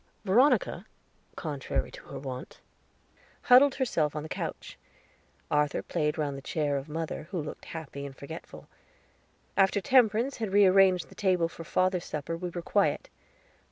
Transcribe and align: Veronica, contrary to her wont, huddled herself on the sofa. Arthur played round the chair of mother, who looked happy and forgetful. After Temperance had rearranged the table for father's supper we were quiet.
Veronica, 0.25 0.87
contrary 1.35 1.91
to 1.91 2.01
her 2.05 2.17
wont, 2.17 2.59
huddled 3.43 3.75
herself 3.75 4.15
on 4.15 4.23
the 4.23 4.35
sofa. 4.35 4.55
Arthur 5.51 5.83
played 5.83 6.17
round 6.17 6.35
the 6.35 6.41
chair 6.41 6.75
of 6.75 6.89
mother, 6.89 7.27
who 7.29 7.39
looked 7.39 7.65
happy 7.65 8.03
and 8.03 8.17
forgetful. 8.17 8.67
After 9.55 9.79
Temperance 9.79 10.37
had 10.37 10.53
rearranged 10.53 11.09
the 11.09 11.13
table 11.13 11.47
for 11.47 11.63
father's 11.63 12.05
supper 12.05 12.35
we 12.35 12.49
were 12.49 12.63
quiet. 12.63 13.09